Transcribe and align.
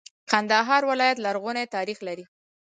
کندهار 0.31 0.81
ولایت 0.91 1.17
لرغونی 1.25 1.65
تاریخ 1.75 1.97
لري. 2.07 2.25